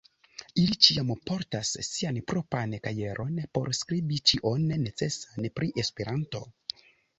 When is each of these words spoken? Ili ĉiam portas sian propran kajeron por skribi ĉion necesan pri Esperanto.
Ili 0.59 0.77
ĉiam 0.85 1.11
portas 1.31 1.73
sian 1.87 2.17
propran 2.31 2.73
kajeron 2.87 3.37
por 3.59 3.71
skribi 3.81 4.19
ĉion 4.33 4.67
necesan 4.75 5.49
pri 5.61 5.73
Esperanto. 5.87 6.45